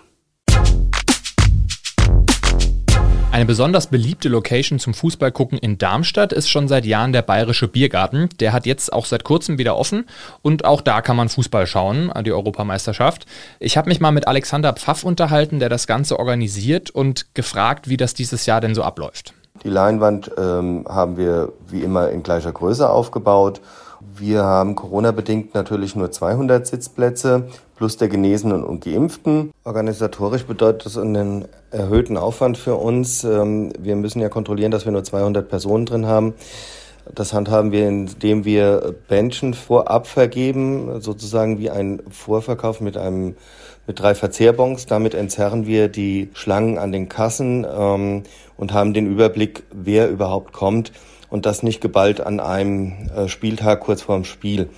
Eine 3.32 3.46
besonders 3.46 3.86
beliebte 3.86 4.28
Location 4.28 4.78
zum 4.78 4.92
Fußballgucken 4.92 5.56
in 5.56 5.78
Darmstadt 5.78 6.34
ist 6.34 6.50
schon 6.50 6.68
seit 6.68 6.84
Jahren 6.84 7.14
der 7.14 7.22
Bayerische 7.22 7.66
Biergarten. 7.66 8.28
Der 8.40 8.52
hat 8.52 8.66
jetzt 8.66 8.92
auch 8.92 9.06
seit 9.06 9.24
kurzem 9.24 9.56
wieder 9.56 9.74
offen 9.74 10.04
und 10.42 10.66
auch 10.66 10.82
da 10.82 11.00
kann 11.00 11.16
man 11.16 11.30
Fußball 11.30 11.66
schauen, 11.66 12.12
die 12.26 12.32
Europameisterschaft. 12.32 13.24
Ich 13.58 13.78
habe 13.78 13.88
mich 13.88 14.00
mal 14.00 14.10
mit 14.10 14.28
Alexander 14.28 14.74
Pfaff 14.74 15.02
unterhalten, 15.02 15.60
der 15.60 15.70
das 15.70 15.86
Ganze 15.86 16.18
organisiert 16.18 16.90
und 16.90 17.34
gefragt, 17.34 17.88
wie 17.88 17.96
das 17.96 18.12
dieses 18.12 18.44
Jahr 18.44 18.60
denn 18.60 18.74
so 18.74 18.82
abläuft. 18.82 19.32
Die 19.64 19.70
Leinwand 19.70 20.30
ähm, 20.36 20.84
haben 20.86 21.16
wir 21.16 21.54
wie 21.68 21.80
immer 21.80 22.10
in 22.10 22.22
gleicher 22.22 22.52
Größe 22.52 22.90
aufgebaut. 22.90 23.62
Wir 24.16 24.42
haben 24.42 24.74
Corona-bedingt 24.74 25.54
natürlich 25.54 25.94
nur 25.94 26.10
200 26.10 26.66
Sitzplätze 26.66 27.48
plus 27.76 27.96
der 27.96 28.08
Genesenen 28.08 28.64
und 28.64 28.84
Geimpften. 28.84 29.52
Organisatorisch 29.64 30.44
bedeutet 30.44 30.86
das 30.86 30.98
einen 30.98 31.46
erhöhten 31.70 32.16
Aufwand 32.16 32.58
für 32.58 32.74
uns. 32.74 33.22
Ähm, 33.24 33.72
wir 33.78 33.96
müssen 33.96 34.20
ja 34.20 34.28
kontrollieren, 34.28 34.70
dass 34.70 34.84
wir 34.84 34.92
nur 34.92 35.04
200 35.04 35.48
Personen 35.48 35.86
drin 35.86 36.06
haben. 36.06 36.34
Das 37.14 37.32
handhaben 37.32 37.72
wir, 37.72 37.88
indem 37.88 38.44
wir 38.44 38.94
Benchen 39.08 39.54
vorab 39.54 40.06
vergeben, 40.06 41.00
sozusagen 41.00 41.58
wie 41.58 41.70
ein 41.70 42.02
Vorverkauf 42.10 42.80
mit 42.80 42.96
einem 42.96 43.36
mit 43.86 44.00
drei 44.00 44.14
Verzehrbons. 44.14 44.86
Damit 44.86 45.14
entzerren 45.14 45.66
wir 45.66 45.88
die 45.88 46.30
Schlangen 46.34 46.78
an 46.78 46.92
den 46.92 47.08
Kassen 47.08 47.66
ähm, 47.68 48.22
und 48.56 48.72
haben 48.72 48.94
den 48.94 49.06
Überblick, 49.06 49.64
wer 49.72 50.10
überhaupt 50.10 50.52
kommt 50.52 50.92
und 51.32 51.46
das 51.46 51.62
nicht 51.62 51.80
geballt 51.80 52.20
an 52.20 52.40
einem 52.40 52.92
äh, 53.16 53.26
Spieltag 53.26 53.80
kurz 53.80 54.02
vorm 54.02 54.24
Spiel. 54.24 54.68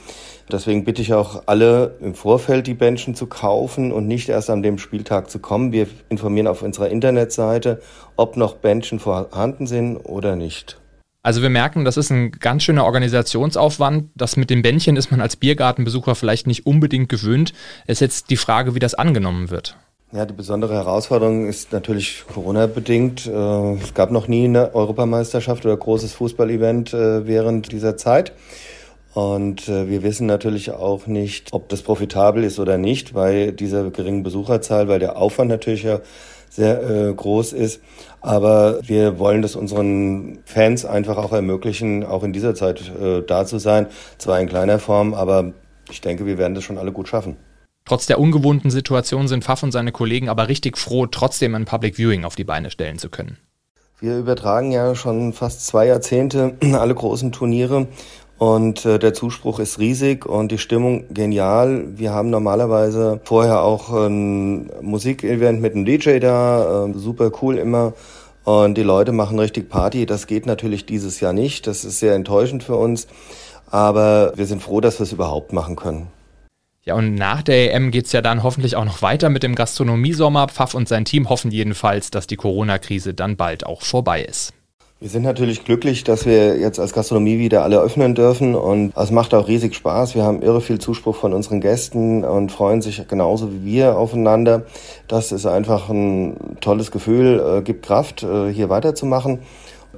Deswegen 0.51 0.85
bitte 0.85 1.03
ich 1.03 1.13
auch 1.13 1.43
alle 1.47 1.97
im 2.01 2.15
Vorfeld 2.15 2.69
die 2.69 2.75
Benchen 2.75 3.17
zu 3.17 3.27
kaufen 3.27 3.91
und 3.91 4.07
nicht 4.07 4.29
erst 4.29 4.51
an 4.51 4.63
dem 4.63 4.79
Spieltag 4.79 5.31
zu 5.31 5.41
kommen. 5.41 5.73
Wir 5.73 5.89
informieren 6.11 6.47
auf 6.47 6.63
unserer 6.63 6.91
Internetseite, 6.91 7.83
ob 8.15 8.37
noch 8.37 8.55
Benchen 8.55 9.01
vorhanden 9.01 9.67
sind 9.67 9.97
oder 9.97 10.37
nicht. 10.37 10.79
Also 11.25 11.43
wir 11.43 11.51
merken, 11.51 11.85
das 11.85 11.97
ist 11.97 12.11
ein 12.11 12.31
ganz 12.31 12.63
schöner 12.63 12.85
Organisationsaufwand. 12.85 14.11
Das 14.15 14.37
mit 14.37 14.49
dem 14.49 14.63
Bändchen 14.63 14.97
ist 14.97 15.11
man 15.11 15.21
als 15.21 15.35
Biergartenbesucher 15.35 16.15
vielleicht 16.15 16.47
nicht 16.47 16.67
unbedingt 16.67 17.09
gewöhnt. 17.09 17.53
Es 17.87 17.97
ist 17.97 18.01
jetzt 18.01 18.31
die 18.31 18.37
Frage, 18.37 18.77
wie 18.77 18.81
das 18.81 18.95
angenommen 18.95 19.51
wird. 19.51 19.77
Ja, 20.15 20.27
die 20.27 20.33
besondere 20.33 20.75
Herausforderung 20.75 21.49
ist 21.49 21.73
natürlich 21.73 22.23
Corona-bedingt. 22.33 23.27
Äh, 23.27 23.73
es 23.83 23.95
gab 23.95 24.13
noch 24.13 24.29
nie 24.29 24.45
eine 24.45 24.73
Europameisterschaft 24.73 25.65
oder 25.67 25.77
großes 25.77 26.13
Fußballevent 26.13 26.95
äh, 26.95 27.27
während 27.27 27.73
dieser 27.73 27.97
Zeit. 27.97 28.33
Und 29.13 29.69
äh, 29.69 29.89
wir 29.89 30.05
wissen 30.05 30.29
natürlich 30.29 30.71
auch 30.71 31.09
nicht, 31.09 31.49
ob 31.53 31.69
das 31.69 31.83
profitabel 31.83 32.45
ist 32.45 32.61
oder 32.61 32.79
nicht 32.79 33.15
bei 33.15 33.51
dieser 33.51 33.91
geringen 33.91 34.23
Besucherzahl, 34.23 34.87
weil 34.87 35.01
der 35.01 35.17
Aufwand 35.17 35.51
natürlich 35.51 35.83
ja 35.83 35.99
sehr 36.49 37.13
groß 37.13 37.53
ist. 37.53 37.81
Aber 38.21 38.79
wir 38.87 39.19
wollen 39.19 39.43
das 39.43 39.57
unseren 39.57 40.39
Fans 40.45 40.85
einfach 40.85 41.17
auch 41.17 41.33
ermöglichen, 41.33 42.05
auch 42.05 42.23
in 42.23 42.33
dieser 42.33 42.55
Zeit 42.55 42.93
da 43.27 43.45
zu 43.45 43.59
sein. 43.59 43.89
Zwar 44.19 44.39
in 44.39 44.49
kleiner 44.49 44.79
Form, 44.79 45.15
aber 45.15 45.53
ich 45.91 46.01
denke, 46.01 46.25
wir 46.25 46.39
werden 46.39 46.55
das 46.55 46.63
schon 46.63 46.79
alle 46.79 46.93
gut 46.93 47.09
schaffen. 47.09 47.37
Trotz 47.95 48.07
der 48.07 48.19
ungewohnten 48.19 48.73
Situation 48.73 49.29
sind 49.29 49.45
Pfaff 49.45 49.63
und 49.63 49.71
seine 49.71 49.93
Kollegen 49.93 50.29
aber 50.29 50.49
richtig 50.49 50.79
froh, 50.79 51.07
trotzdem 51.07 51.55
ein 51.55 51.65
Public 51.65 51.95
Viewing 51.97 52.25
auf 52.25 52.35
die 52.35 52.43
Beine 52.43 52.73
stellen 52.73 52.99
zu 52.99 53.09
können. 53.09 53.37
Wir 54.01 54.19
übertragen 54.19 54.73
ja 54.73 54.97
schon 54.97 55.33
fast 55.33 55.65
zwei 55.65 55.87
Jahrzehnte 55.87 56.57
alle 56.73 56.93
großen 56.93 57.31
Turniere 57.31 57.87
und 58.37 58.85
äh, 58.85 58.99
der 58.99 59.15
Zuspruch 59.15 59.61
ist 59.61 59.79
riesig 59.79 60.27
und 60.27 60.51
die 60.51 60.59
Stimmung 60.59 61.05
genial. 61.15 61.85
Wir 61.97 62.13
haben 62.13 62.31
normalerweise 62.31 63.21
vorher 63.23 63.63
auch 63.63 63.91
ein 63.93 64.73
Musikevent 64.83 65.61
mit 65.61 65.77
einem 65.77 65.85
DJ 65.85 66.19
da, 66.19 66.87
äh, 66.87 66.99
super 66.99 67.31
cool 67.43 67.59
immer. 67.59 67.93
Und 68.43 68.77
die 68.77 68.83
Leute 68.83 69.13
machen 69.13 69.39
richtig 69.39 69.71
Party. 69.71 70.05
Das 70.05 70.27
geht 70.27 70.47
natürlich 70.47 70.85
dieses 70.85 71.21
Jahr 71.21 71.33
nicht. 71.33 71.69
Das 71.69 71.85
ist 71.85 72.01
sehr 72.01 72.17
enttäuschend 72.17 72.65
für 72.65 72.75
uns. 72.75 73.07
Aber 73.71 74.33
wir 74.35 74.47
sind 74.47 74.65
froh, 74.65 74.81
dass 74.81 74.99
wir 74.99 75.05
es 75.05 75.13
überhaupt 75.13 75.53
machen 75.53 75.77
können. 75.77 76.09
Ja, 76.87 76.97
und 76.97 77.15
nach 77.15 77.43
der 77.43 77.73
EM 77.73 77.91
geht 77.91 78.05
es 78.05 78.13
ja 78.13 78.21
dann 78.21 78.43
hoffentlich 78.43 78.77
auch 78.77 78.85
noch 78.85 79.01
weiter 79.01 79.31
mit 79.31 79.43
dem 79.43 79.55
Gastronomiesommer. 79.55 80.49
Pfaff 80.49 80.75
und 80.75 80.87
sein 80.87 81.07
Team 81.07 81.31
hoffen 81.31 81.51
jedenfalls, 81.51 82.11
dass 82.11 82.27
die 82.27 82.37
Corona-Krise 82.37 83.15
dann 83.15 83.37
bald 83.37 83.65
auch 83.65 83.81
vorbei 83.81 84.23
ist. 84.23 84.53
Wir 85.01 85.09
sind 85.09 85.23
natürlich 85.23 85.65
glücklich, 85.65 86.05
dass 86.05 86.27
wir 86.27 86.59
jetzt 86.59 86.79
als 86.79 86.93
Gastronomie 86.93 87.39
wieder 87.39 87.63
alle 87.63 87.81
öffnen 87.81 88.15
dürfen 88.15 88.55
und 88.55 88.93
es 88.97 89.11
macht 89.11 89.33
auch 89.33 89.49
riesig 89.49 89.75
Spaß. 89.75 90.15
Wir 90.15 90.25
haben 90.25 90.43
irre 90.43 90.61
viel 90.61 90.79
Zuspruch 90.79 91.17
von 91.17 91.33
unseren 91.33 91.63
Gästen 91.63 92.23
und 92.23 92.53
freuen 92.53 92.83
sich 92.83 93.07
genauso 93.09 93.51
wie 93.51 93.65
wir 93.65 93.97
aufeinander. 93.97 94.67
Das 95.09 95.33
ist 95.33 95.47
einfach 95.47 95.89
ein 95.89 96.59
tolles 96.61 96.91
Gefühl, 96.91 97.59
äh, 97.59 97.63
gibt 97.63 97.87
Kraft, 97.87 98.23
äh, 98.23 98.53
hier 98.53 98.69
weiterzumachen. 98.69 99.41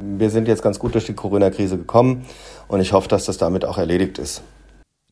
Wir 0.00 0.30
sind 0.30 0.46
jetzt 0.46 0.62
ganz 0.62 0.78
gut 0.78 0.94
durch 0.94 1.06
die 1.06 1.14
Corona-Krise 1.14 1.78
gekommen 1.78 2.24
und 2.68 2.80
ich 2.80 2.92
hoffe, 2.92 3.08
dass 3.08 3.24
das 3.24 3.38
damit 3.38 3.64
auch 3.64 3.78
erledigt 3.78 4.18
ist. 4.18 4.42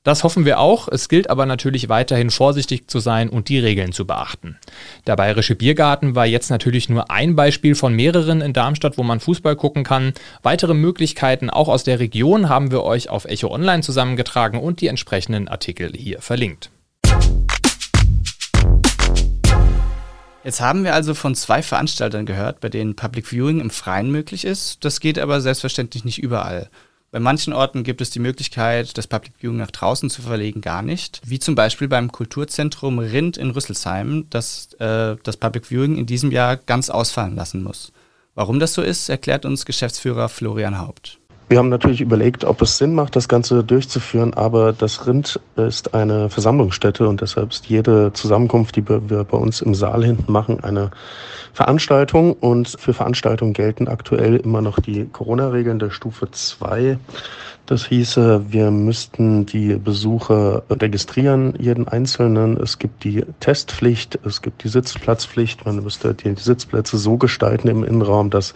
Das 0.04 0.23
hoffen 0.23 0.44
wir 0.44 0.61
auch. 0.61 0.87
Es 0.87 1.08
gilt 1.08 1.30
aber 1.30 1.46
natürlich 1.46 1.88
weiterhin 1.88 2.28
vorsichtig 2.28 2.88
zu 2.88 3.00
sein 3.00 3.30
und 3.30 3.49
die 3.49 3.58
Regeln 3.58 3.92
zu 3.92 4.06
beachten. 4.06 4.58
Der 5.06 5.16
Bayerische 5.16 5.54
Biergarten 5.54 6.14
war 6.14 6.26
jetzt 6.26 6.50
natürlich 6.50 6.90
nur 6.90 7.11
ein 7.11 7.34
Beispiel 7.34 7.75
von 7.75 7.94
mehreren 7.94 8.42
in 8.42 8.52
Darmstadt, 8.52 8.99
wo 8.99 9.02
man 9.02 9.18
Fußball 9.18 9.56
gucken 9.56 9.82
kann. 9.82 10.12
Weitere 10.42 10.75
Möglichkeiten 10.75 11.49
auch 11.49 11.68
aus 11.68 11.84
der 11.84 12.00
Region 12.00 12.50
haben 12.50 12.70
wir 12.70 12.82
euch 12.82 13.08
auf 13.08 13.25
Echo 13.25 13.50
Online 13.50 13.82
zusammengetragen 13.82 14.61
und 14.61 14.82
die 14.82 14.88
entsprechenden 14.88 15.49
Artikel 15.49 15.90
hier 15.96 16.20
verlinkt. 16.20 16.70
Jetzt 20.44 20.61
haben 20.61 20.84
wir 20.84 20.92
also 20.92 21.14
von 21.14 21.34
zwei 21.34 21.62
Veranstaltern 21.62 22.26
gehört, 22.26 22.61
bei 22.61 22.68
denen 22.68 22.94
Public 22.94 23.26
Viewing 23.26 23.61
im 23.61 23.70
Freien 23.70 24.11
möglich 24.11 24.44
ist. 24.44 24.84
Das 24.84 25.00
geht 25.00 25.18
aber 25.18 25.40
selbstverständlich 25.40 26.04
nicht 26.04 26.23
überall. 26.23 26.68
Bei 27.14 27.21
manchen 27.21 27.52
Orten 27.52 27.85
gibt 27.85 28.00
es 28.00 28.11
die 28.11 28.18
Möglichkeit, 28.18 28.99
das 28.99 29.06
Public 29.06 29.35
Viewing 29.38 29.59
nach 29.59 29.71
draußen 29.71 30.11
zu 30.11 30.21
verlegen, 30.21 30.61
gar 30.61 30.83
nicht. 30.83 31.21
Wie 31.25 31.38
zum 31.38 31.54
Beispiel 31.54 31.87
beim 31.87 32.11
Kulturzentrum 32.11 32.99
Rind 32.99 33.37
in 33.37 33.50
Rüsselsheim, 33.50 34.26
das 34.30 34.73
äh, 34.80 35.14
das 35.23 35.37
Public 35.37 35.66
Viewing 35.66 35.97
in 35.97 36.06
diesem 36.06 36.33
Jahr 36.33 36.56
ganz 36.56 36.90
ausfallen 36.90 37.37
lassen 37.37 37.62
muss. 37.62 37.92
Warum 38.35 38.59
das 38.59 38.75
so 38.75 38.83
ist, 38.83 39.09
erklärt 39.09 39.44
uns 39.44 39.64
Geschäftsführer 39.64 40.28
Florian 40.28 40.80
Haupt. 40.80 41.21
Wir 41.48 41.58
haben 41.58 41.68
natürlich 41.68 42.00
überlegt, 42.00 42.44
ob 42.44 42.62
es 42.62 42.78
Sinn 42.78 42.94
macht, 42.94 43.16
das 43.16 43.28
Ganze 43.28 43.62
durchzuführen, 43.62 44.32
aber 44.32 44.72
das 44.72 45.06
Rind 45.06 45.40
ist 45.56 45.94
eine 45.94 46.30
Versammlungsstätte 46.30 47.06
und 47.06 47.20
deshalb 47.20 47.50
ist 47.50 47.66
jede 47.66 48.12
Zusammenkunft, 48.14 48.76
die 48.76 48.88
wir 48.88 48.98
bei 49.00 49.36
uns 49.36 49.60
im 49.60 49.74
Saal 49.74 50.04
hinten 50.04 50.32
machen, 50.32 50.64
eine 50.64 50.90
Veranstaltung. 51.52 52.32
Und 52.32 52.76
für 52.78 52.92
Veranstaltungen 52.92 53.52
gelten 53.52 53.88
aktuell 53.88 54.36
immer 54.36 54.60
noch 54.60 54.80
die 54.80 55.06
Corona-Regeln 55.06 55.78
der 55.78 55.90
Stufe 55.90 56.30
2. 56.30 56.98
Das 57.66 57.87
hieße, 57.87 58.52
wir 58.52 58.71
müssten 58.71 59.47
die 59.47 59.76
Besucher 59.76 60.64
registrieren, 60.68 61.54
jeden 61.59 61.88
Einzelnen. 61.88 62.59
Es 62.59 62.78
gibt 62.78 63.04
die 63.04 63.25
Testpflicht, 63.40 64.18
es 64.23 64.42
gibt 64.42 64.64
die 64.64 64.68
Sitzplatzpflicht. 64.68 65.64
Man 65.64 65.83
müsste 65.83 66.12
die 66.12 66.35
Sitzplätze 66.37 66.99
so 66.99 67.16
gestalten 67.16 67.68
im 67.68 67.83
Innenraum, 67.83 68.28
dass 68.28 68.52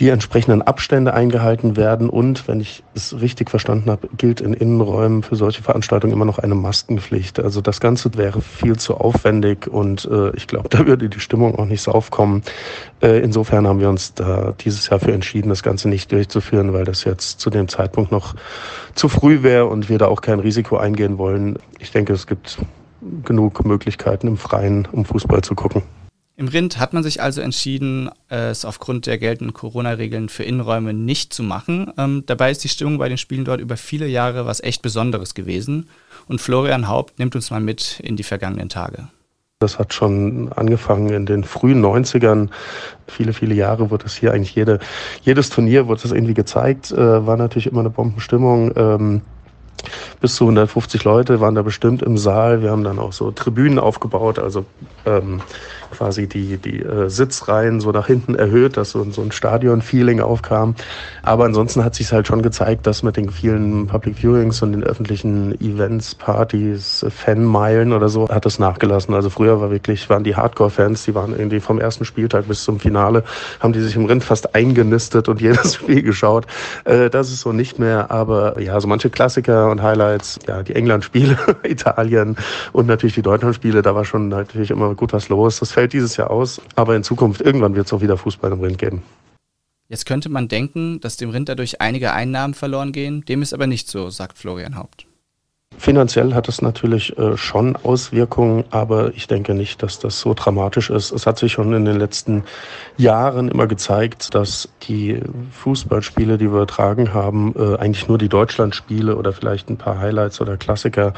die 0.00 0.08
entsprechenden 0.08 0.62
Abstände 0.62 1.14
eingehalten 1.14 1.76
werden. 1.76 2.08
Und 2.08 2.48
wenn 2.48 2.58
ich 2.58 2.82
es 2.96 3.20
richtig 3.20 3.50
verstanden 3.50 3.88
habe, 3.88 4.08
gilt 4.16 4.40
in 4.40 4.52
Innenräumen 4.52 5.22
für 5.22 5.36
solche 5.36 5.62
Veranstaltungen 5.62 6.12
immer 6.12 6.24
noch 6.24 6.40
eine 6.40 6.56
Maskenpflicht. 6.56 7.38
Also 7.38 7.60
das 7.60 7.78
Ganze 7.78 8.12
wäre 8.16 8.40
viel 8.40 8.76
zu 8.76 8.96
aufwendig 8.96 9.68
und 9.68 10.08
äh, 10.10 10.34
ich 10.34 10.48
glaube, 10.48 10.68
da 10.70 10.84
würde 10.84 11.08
die 11.08 11.20
Stimmung 11.20 11.56
auch 11.56 11.66
nicht 11.66 11.82
so 11.82 11.92
aufkommen. 11.92 12.42
Äh, 13.00 13.20
insofern 13.20 13.68
haben 13.68 13.78
wir 13.78 13.88
uns 13.88 14.14
da 14.14 14.54
dieses 14.58 14.88
Jahr 14.88 14.98
für 14.98 15.12
entschieden, 15.12 15.50
das 15.50 15.62
Ganze 15.62 15.88
nicht 15.88 16.10
durchzuführen, 16.10 16.72
weil 16.72 16.84
das 16.84 17.04
jetzt 17.04 17.38
zu 17.38 17.50
dem 17.50 17.68
Zeitpunkt 17.68 18.10
noch 18.10 18.23
noch 18.24 18.34
zu 18.94 19.08
früh 19.08 19.42
wäre 19.42 19.66
und 19.66 19.88
wir 19.88 19.98
da 19.98 20.06
auch 20.06 20.20
kein 20.20 20.40
Risiko 20.40 20.76
eingehen 20.76 21.18
wollen. 21.18 21.58
Ich 21.78 21.90
denke, 21.90 22.12
es 22.12 22.26
gibt 22.26 22.58
genug 23.24 23.64
Möglichkeiten 23.64 24.28
im 24.28 24.36
Freien, 24.36 24.88
um 24.90 25.04
Fußball 25.04 25.42
zu 25.42 25.54
gucken. 25.54 25.82
Im 26.36 26.48
Rind 26.48 26.78
hat 26.78 26.92
man 26.92 27.04
sich 27.04 27.22
also 27.22 27.40
entschieden, 27.40 28.10
es 28.28 28.64
aufgrund 28.64 29.06
der 29.06 29.18
geltenden 29.18 29.54
Corona-Regeln 29.54 30.28
für 30.28 30.42
Innenräume 30.42 30.92
nicht 30.92 31.32
zu 31.32 31.44
machen. 31.44 31.92
Ähm, 31.96 32.24
dabei 32.26 32.50
ist 32.50 32.64
die 32.64 32.68
Stimmung 32.68 32.98
bei 32.98 33.08
den 33.08 33.18
Spielen 33.18 33.44
dort 33.44 33.60
über 33.60 33.76
viele 33.76 34.08
Jahre 34.08 34.44
was 34.44 34.60
echt 34.60 34.82
Besonderes 34.82 35.34
gewesen. 35.34 35.88
Und 36.26 36.40
Florian 36.40 36.88
Haupt 36.88 37.20
nimmt 37.20 37.36
uns 37.36 37.50
mal 37.50 37.60
mit 37.60 38.00
in 38.00 38.16
die 38.16 38.24
vergangenen 38.24 38.68
Tage. 38.68 39.08
Das 39.64 39.78
hat 39.78 39.94
schon 39.94 40.52
angefangen 40.54 41.08
in 41.08 41.24
den 41.24 41.42
frühen 41.42 41.82
90ern. 41.82 42.50
Viele, 43.08 43.32
viele 43.32 43.54
Jahre 43.54 43.90
wurde 43.90 44.04
es 44.04 44.14
hier 44.14 44.34
eigentlich 44.34 44.54
jede, 44.54 44.78
jedes 45.22 45.48
Turnier 45.48 45.88
wurde 45.88 46.02
das 46.02 46.12
irgendwie 46.12 46.34
gezeigt. 46.34 46.92
Äh, 46.92 47.26
war 47.26 47.38
natürlich 47.38 47.66
immer 47.66 47.80
eine 47.80 47.88
Bombenstimmung. 47.88 48.72
Ähm, 48.76 49.22
bis 50.20 50.34
zu 50.34 50.44
150 50.44 51.04
Leute 51.04 51.40
waren 51.40 51.54
da 51.54 51.62
bestimmt 51.62 52.02
im 52.02 52.18
Saal. 52.18 52.60
Wir 52.60 52.70
haben 52.72 52.84
dann 52.84 52.98
auch 52.98 53.14
so 53.14 53.30
Tribünen 53.30 53.78
aufgebaut, 53.78 54.38
also 54.38 54.66
ähm, 55.06 55.40
quasi 55.90 56.26
die, 56.26 56.56
die 56.58 56.80
äh, 56.80 57.08
Sitzreihen 57.08 57.80
so 57.80 57.90
nach 57.90 58.06
hinten 58.06 58.34
erhöht, 58.34 58.76
dass 58.76 58.90
so, 58.90 59.04
so 59.10 59.22
ein 59.22 59.32
Stadion-Feeling 59.32 60.20
aufkam. 60.20 60.74
Aber 61.22 61.44
ansonsten 61.44 61.84
hat 61.84 61.94
sich 61.94 62.12
halt 62.12 62.26
schon 62.26 62.42
gezeigt, 62.42 62.86
dass 62.86 63.02
mit 63.02 63.16
den 63.16 63.30
vielen 63.30 63.86
Public 63.86 64.16
Viewings 64.22 64.62
und 64.62 64.72
den 64.72 64.84
öffentlichen 64.84 65.58
Events, 65.60 66.14
Partys, 66.14 67.04
Fanmeilen 67.08 67.92
oder 67.92 68.08
so, 68.08 68.28
hat 68.28 68.46
es 68.46 68.58
nachgelassen. 68.58 69.14
Also 69.14 69.30
früher 69.30 69.60
war 69.60 69.70
wirklich, 69.70 70.08
waren 70.10 70.24
die 70.24 70.36
Hardcore-Fans, 70.36 71.04
die 71.04 71.14
waren 71.14 71.32
irgendwie 71.36 71.60
vom 71.60 71.78
ersten 71.78 72.04
Spieltag 72.04 72.48
bis 72.48 72.64
zum 72.64 72.80
Finale, 72.80 73.24
haben 73.60 73.72
die 73.72 73.80
sich 73.80 73.96
im 73.96 74.04
Rind 74.06 74.24
fast 74.24 74.54
eingenistet 74.54 75.28
und 75.28 75.40
jedes 75.40 75.74
Spiel 75.76 76.02
geschaut. 76.02 76.46
Äh, 76.84 77.10
das 77.10 77.30
ist 77.30 77.40
so 77.40 77.52
nicht 77.52 77.78
mehr, 77.78 78.10
aber 78.10 78.60
ja, 78.60 78.80
so 78.80 78.88
manche 78.88 79.10
Klassiker 79.10 79.70
und 79.70 79.82
Highlights, 79.82 80.38
ja, 80.46 80.62
die 80.62 80.74
England-Spiele, 80.74 81.36
Italien 81.62 82.36
und 82.72 82.86
natürlich 82.86 83.14
die 83.14 83.22
Deutschland-Spiele, 83.22 83.82
da 83.82 83.94
war 83.94 84.04
schon 84.04 84.28
natürlich 84.28 84.70
immer 84.70 84.94
gut 84.94 85.12
was 85.12 85.28
los. 85.28 85.60
Das 85.60 85.72
fällt 85.72 85.83
fällt 85.84 85.92
dieses 85.92 86.16
Jahr 86.16 86.30
aus, 86.30 86.62
aber 86.76 86.96
in 86.96 87.04
Zukunft 87.04 87.42
irgendwann 87.42 87.74
wird 87.74 87.86
es 87.86 87.92
auch 87.92 88.00
wieder 88.00 88.16
Fußball 88.16 88.50
im 88.52 88.60
Rind 88.60 88.78
geben. 88.78 89.02
Jetzt 89.90 90.06
könnte 90.06 90.30
man 90.30 90.48
denken, 90.48 90.98
dass 91.00 91.18
dem 91.18 91.28
Rind 91.28 91.50
dadurch 91.50 91.82
einige 91.82 92.14
Einnahmen 92.14 92.54
verloren 92.54 92.90
gehen. 92.90 93.22
Dem 93.26 93.42
ist 93.42 93.52
aber 93.52 93.66
nicht 93.66 93.86
so, 93.86 94.08
sagt 94.08 94.38
Florian 94.38 94.76
Haupt. 94.76 95.03
Finanziell 95.78 96.34
hat 96.34 96.48
es 96.48 96.62
natürlich 96.62 97.16
äh, 97.18 97.36
schon 97.36 97.76
Auswirkungen, 97.76 98.64
aber 98.70 99.12
ich 99.14 99.26
denke 99.26 99.54
nicht, 99.54 99.82
dass 99.82 99.98
das 99.98 100.20
so 100.20 100.32
dramatisch 100.34 100.90
ist. 100.90 101.12
Es 101.12 101.26
hat 101.26 101.38
sich 101.38 101.52
schon 101.52 101.72
in 101.72 101.84
den 101.84 101.98
letzten 101.98 102.44
Jahren 102.96 103.48
immer 103.48 103.66
gezeigt, 103.66 104.34
dass 104.34 104.68
die 104.82 105.20
Fußballspiele, 105.52 106.38
die 106.38 106.46
wir 106.46 106.62
übertragen 106.62 107.12
haben, 107.12 107.54
äh, 107.56 107.76
eigentlich 107.76 108.08
nur 108.08 108.18
die 108.18 108.28
Deutschlandspiele 108.28 109.16
oder 109.16 109.32
vielleicht 109.32 109.68
ein 109.68 109.76
paar 109.76 109.98
Highlights 109.98 110.40
oder 110.40 110.56
Klassiker, 110.56 111.12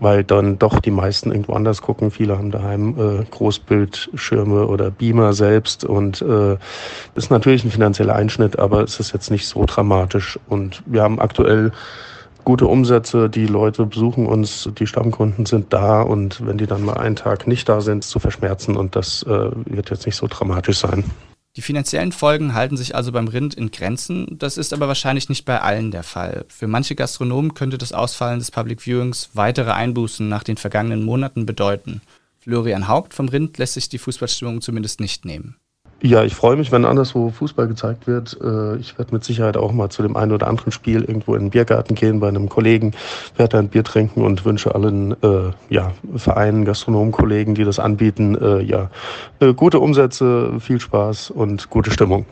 weil 0.00 0.24
dann 0.24 0.58
doch 0.58 0.80
die 0.80 0.90
meisten 0.90 1.30
irgendwo 1.30 1.54
anders 1.54 1.80
gucken. 1.80 2.10
Viele 2.10 2.36
haben 2.36 2.50
daheim 2.50 2.98
äh, 2.98 3.24
Großbildschirme 3.30 4.66
oder 4.66 4.90
Beamer 4.90 5.32
selbst 5.32 5.84
und 5.84 6.22
ist 7.14 7.30
natürlich 7.30 7.64
ein 7.64 7.70
finanzieller 7.70 8.14
Einschnitt, 8.14 8.58
aber 8.58 8.82
es 8.82 9.00
ist 9.00 9.12
jetzt 9.12 9.30
nicht 9.30 9.46
so 9.46 9.64
dramatisch. 9.64 10.38
Und 10.48 10.82
wir 10.86 11.02
haben 11.02 11.20
aktuell 11.20 11.72
gute 12.44 12.66
Umsätze, 12.66 13.28
die 13.28 13.46
Leute 13.46 13.86
besuchen 13.86 14.26
uns, 14.26 14.68
die 14.78 14.86
Stammkunden 14.86 15.46
sind 15.46 15.72
da 15.72 16.02
und 16.02 16.44
wenn 16.46 16.58
die 16.58 16.66
dann 16.66 16.84
mal 16.84 16.96
einen 16.96 17.16
Tag 17.16 17.46
nicht 17.46 17.68
da 17.68 17.80
sind, 17.80 18.04
zu 18.04 18.18
verschmerzen 18.18 18.76
und 18.76 18.96
das 18.96 19.22
äh, 19.24 19.50
wird 19.66 19.90
jetzt 19.90 20.06
nicht 20.06 20.16
so 20.16 20.26
dramatisch 20.26 20.78
sein. 20.78 21.04
Die 21.54 21.62
finanziellen 21.62 22.12
Folgen 22.12 22.54
halten 22.54 22.78
sich 22.78 22.94
also 22.94 23.12
beim 23.12 23.28
Rind 23.28 23.54
in 23.54 23.70
Grenzen. 23.70 24.38
Das 24.38 24.56
ist 24.56 24.72
aber 24.72 24.88
wahrscheinlich 24.88 25.28
nicht 25.28 25.44
bei 25.44 25.60
allen 25.60 25.90
der 25.90 26.02
Fall. 26.02 26.46
Für 26.48 26.66
manche 26.66 26.94
Gastronomen 26.94 27.52
könnte 27.52 27.76
das 27.76 27.92
Ausfallen 27.92 28.38
des 28.38 28.50
Public 28.50 28.80
Viewings 28.80 29.28
weitere 29.34 29.72
Einbußen 29.72 30.26
nach 30.26 30.44
den 30.44 30.56
vergangenen 30.56 31.04
Monaten 31.04 31.44
bedeuten. 31.44 32.00
Florian 32.40 32.88
Haupt 32.88 33.12
vom 33.12 33.28
Rind 33.28 33.58
lässt 33.58 33.74
sich 33.74 33.90
die 33.90 33.98
Fußballstimmung 33.98 34.62
zumindest 34.62 35.00
nicht 35.00 35.26
nehmen. 35.26 35.56
Ja, 36.04 36.24
ich 36.24 36.34
freue 36.34 36.56
mich, 36.56 36.72
wenn 36.72 36.84
anderswo 36.84 37.30
Fußball 37.30 37.68
gezeigt 37.68 38.08
wird. 38.08 38.36
Äh, 38.42 38.74
ich 38.78 38.98
werde 38.98 39.14
mit 39.14 39.22
Sicherheit 39.22 39.56
auch 39.56 39.70
mal 39.70 39.88
zu 39.88 40.02
dem 40.02 40.16
einen 40.16 40.32
oder 40.32 40.48
anderen 40.48 40.72
Spiel 40.72 41.02
irgendwo 41.02 41.36
in 41.36 41.44
den 41.44 41.50
Biergarten 41.50 41.94
gehen 41.94 42.18
bei 42.18 42.26
einem 42.26 42.48
Kollegen, 42.48 42.90
werde 43.36 43.58
ein 43.58 43.68
Bier 43.68 43.84
trinken 43.84 44.24
und 44.24 44.44
wünsche 44.44 44.74
allen 44.74 45.12
äh, 45.22 45.52
ja, 45.68 45.92
Vereinen, 46.16 46.64
Gastronomenkollegen, 46.64 47.54
die 47.54 47.62
das 47.62 47.78
anbieten, 47.78 48.34
äh, 48.34 48.62
ja, 48.62 48.90
äh, 49.38 49.54
gute 49.54 49.78
Umsätze, 49.78 50.58
viel 50.58 50.80
Spaß 50.80 51.30
und 51.30 51.70
gute 51.70 51.92
Stimmung. 51.92 52.26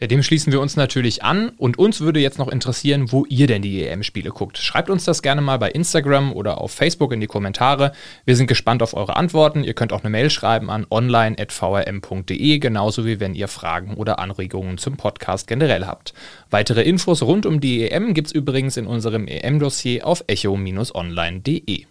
Ja, 0.00 0.06
dem 0.06 0.22
schließen 0.22 0.52
wir 0.52 0.60
uns 0.60 0.76
natürlich 0.76 1.24
an 1.24 1.48
und 1.58 1.76
uns 1.76 2.00
würde 2.00 2.20
jetzt 2.20 2.38
noch 2.38 2.46
interessieren, 2.46 3.10
wo 3.10 3.26
ihr 3.28 3.48
denn 3.48 3.62
die 3.62 3.84
EM-Spiele 3.84 4.30
guckt. 4.30 4.56
Schreibt 4.56 4.90
uns 4.90 5.04
das 5.04 5.22
gerne 5.22 5.40
mal 5.40 5.58
bei 5.58 5.72
Instagram 5.72 6.32
oder 6.32 6.60
auf 6.60 6.70
Facebook 6.70 7.12
in 7.12 7.20
die 7.20 7.26
Kommentare. 7.26 7.90
Wir 8.24 8.36
sind 8.36 8.46
gespannt 8.46 8.80
auf 8.80 8.94
eure 8.94 9.16
Antworten. 9.16 9.64
Ihr 9.64 9.74
könnt 9.74 9.92
auch 9.92 10.02
eine 10.04 10.10
Mail 10.10 10.30
schreiben 10.30 10.70
an 10.70 10.86
online.vrm.de, 10.88 12.58
genauso 12.60 13.06
wie 13.06 13.18
wenn 13.18 13.34
ihr 13.34 13.48
Fragen 13.48 13.94
oder 13.94 14.20
Anregungen 14.20 14.78
zum 14.78 14.96
Podcast 14.96 15.48
generell 15.48 15.84
habt. 15.84 16.14
Weitere 16.48 16.82
Infos 16.82 17.22
rund 17.22 17.44
um 17.44 17.60
die 17.60 17.90
EM 17.90 18.14
gibt's 18.14 18.30
übrigens 18.30 18.76
in 18.76 18.86
unserem 18.86 19.26
EM-Dossier 19.26 20.06
auf 20.06 20.22
echo-online.de. 20.28 21.86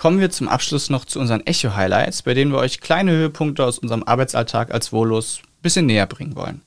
Kommen 0.00 0.18
wir 0.18 0.30
zum 0.30 0.48
Abschluss 0.48 0.88
noch 0.88 1.04
zu 1.04 1.20
unseren 1.20 1.46
Echo-Highlights, 1.46 2.22
bei 2.22 2.32
denen 2.32 2.52
wir 2.52 2.58
euch 2.58 2.80
kleine 2.80 3.10
Höhepunkte 3.10 3.62
aus 3.62 3.78
unserem 3.78 4.02
Arbeitsalltag 4.02 4.72
als 4.72 4.92
Volos 4.92 5.40
ein 5.42 5.60
bisschen 5.60 5.84
näher 5.84 6.06
bringen 6.06 6.36
wollen. 6.36 6.62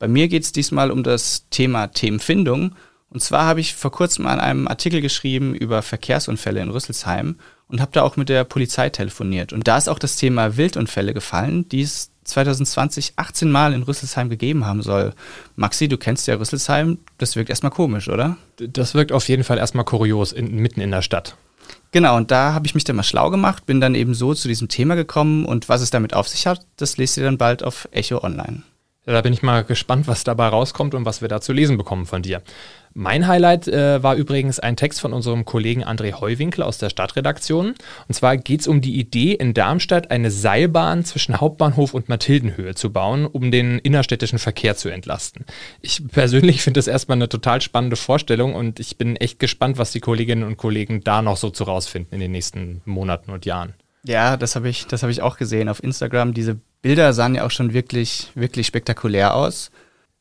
Bei 0.00 0.08
mir 0.08 0.26
geht 0.26 0.42
es 0.42 0.50
diesmal 0.50 0.90
um 0.90 1.04
das 1.04 1.48
Thema 1.50 1.86
Themenfindung. 1.86 2.74
Und 3.08 3.22
zwar 3.22 3.44
habe 3.44 3.60
ich 3.60 3.76
vor 3.76 3.92
kurzem 3.92 4.26
an 4.26 4.40
einem 4.40 4.66
Artikel 4.66 5.00
geschrieben 5.00 5.54
über 5.54 5.80
Verkehrsunfälle 5.82 6.60
in 6.60 6.70
Rüsselsheim 6.70 7.36
und 7.68 7.80
habe 7.80 7.92
da 7.92 8.02
auch 8.02 8.16
mit 8.16 8.28
der 8.28 8.42
Polizei 8.42 8.90
telefoniert. 8.90 9.52
Und 9.52 9.68
da 9.68 9.78
ist 9.78 9.88
auch 9.88 10.00
das 10.00 10.16
Thema 10.16 10.56
Wildunfälle 10.56 11.14
gefallen, 11.14 11.68
die 11.68 11.82
es 11.82 12.10
2020 12.24 13.12
18 13.14 13.48
Mal 13.48 13.74
in 13.74 13.84
Rüsselsheim 13.84 14.28
gegeben 14.28 14.66
haben 14.66 14.82
soll. 14.82 15.14
Maxi, 15.54 15.86
du 15.86 15.98
kennst 15.98 16.26
ja 16.26 16.34
Rüsselsheim, 16.34 16.98
das 17.18 17.36
wirkt 17.36 17.50
erstmal 17.50 17.70
komisch, 17.70 18.08
oder? 18.08 18.38
Das 18.56 18.96
wirkt 18.96 19.12
auf 19.12 19.28
jeden 19.28 19.44
Fall 19.44 19.58
erstmal 19.58 19.84
kurios, 19.84 20.32
in, 20.32 20.56
mitten 20.56 20.80
in 20.80 20.90
der 20.90 21.02
Stadt. 21.02 21.36
Genau, 21.92 22.16
und 22.16 22.30
da 22.30 22.54
habe 22.54 22.66
ich 22.66 22.74
mich 22.74 22.84
dann 22.84 22.96
mal 22.96 23.02
schlau 23.02 23.28
gemacht, 23.28 23.66
bin 23.66 23.80
dann 23.80 23.94
eben 23.94 24.14
so 24.14 24.32
zu 24.32 24.48
diesem 24.48 24.68
Thema 24.68 24.94
gekommen 24.94 25.44
und 25.44 25.68
was 25.68 25.82
es 25.82 25.90
damit 25.90 26.14
auf 26.14 26.26
sich 26.26 26.46
hat, 26.46 26.66
das 26.76 26.96
lest 26.96 27.18
ihr 27.18 27.24
dann 27.24 27.36
bald 27.36 27.62
auf 27.62 27.86
Echo 27.92 28.24
Online. 28.24 28.62
Da 29.04 29.20
bin 29.20 29.32
ich 29.32 29.42
mal 29.42 29.64
gespannt, 29.64 30.06
was 30.06 30.22
dabei 30.22 30.46
rauskommt 30.46 30.94
und 30.94 31.04
was 31.04 31.22
wir 31.22 31.28
da 31.28 31.40
zu 31.40 31.52
lesen 31.52 31.76
bekommen 31.76 32.06
von 32.06 32.22
dir. 32.22 32.40
Mein 32.94 33.26
Highlight 33.26 33.66
äh, 33.66 34.00
war 34.02 34.14
übrigens 34.14 34.60
ein 34.60 34.76
Text 34.76 35.00
von 35.00 35.12
unserem 35.12 35.44
Kollegen 35.44 35.82
André 35.82 36.20
Heuwinkel 36.20 36.62
aus 36.62 36.78
der 36.78 36.88
Stadtredaktion. 36.88 37.74
Und 38.06 38.14
zwar 38.14 38.36
geht 38.36 38.60
es 38.60 38.68
um 38.68 38.80
die 38.80 39.00
Idee, 39.00 39.32
in 39.32 39.54
Darmstadt 39.54 40.12
eine 40.12 40.30
Seilbahn 40.30 41.04
zwischen 41.04 41.40
Hauptbahnhof 41.40 41.94
und 41.94 42.08
Mathildenhöhe 42.08 42.76
zu 42.76 42.92
bauen, 42.92 43.26
um 43.26 43.50
den 43.50 43.80
innerstädtischen 43.80 44.38
Verkehr 44.38 44.76
zu 44.76 44.88
entlasten. 44.88 45.46
Ich 45.80 46.06
persönlich 46.06 46.62
finde 46.62 46.78
das 46.78 46.86
erstmal 46.86 47.16
eine 47.16 47.28
total 47.28 47.60
spannende 47.60 47.96
Vorstellung 47.96 48.54
und 48.54 48.78
ich 48.78 48.98
bin 48.98 49.16
echt 49.16 49.40
gespannt, 49.40 49.78
was 49.78 49.90
die 49.90 50.00
Kolleginnen 50.00 50.44
und 50.44 50.58
Kollegen 50.58 51.02
da 51.02 51.22
noch 51.22 51.38
so 51.38 51.50
zu 51.50 51.64
rausfinden 51.64 52.14
in 52.14 52.20
den 52.20 52.30
nächsten 52.30 52.82
Monaten 52.84 53.32
und 53.32 53.46
Jahren. 53.46 53.74
Ja, 54.04 54.36
das 54.36 54.54
habe 54.54 54.68
ich, 54.68 54.86
hab 54.90 55.10
ich 55.10 55.22
auch 55.22 55.38
gesehen 55.38 55.68
auf 55.68 55.82
Instagram. 55.82 56.34
Diese 56.34 56.60
Bilder 56.82 57.12
sahen 57.12 57.34
ja 57.34 57.46
auch 57.46 57.50
schon 57.50 57.72
wirklich, 57.72 58.30
wirklich 58.34 58.66
spektakulär 58.66 59.34
aus. 59.34 59.70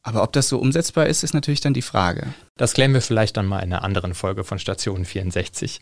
Aber 0.04 0.24
ob 0.24 0.34
das 0.34 0.50
so 0.50 0.58
umsetzbar 0.58 1.06
ist, 1.06 1.24
ist 1.24 1.34
natürlich 1.34 1.62
dann 1.62 1.76
die 1.76 1.84
Frage. 1.84 2.34
Das 2.58 2.74
klären 2.74 2.94
wir 2.94 3.02
vielleicht 3.02 3.38
dann 3.38 3.46
mal 3.46 3.60
in 3.60 3.72
einer 3.72 3.84
anderen 3.84 4.16
Folge 4.16 4.44
von 4.44 4.58
Station 4.58 5.06
64. 5.06 5.80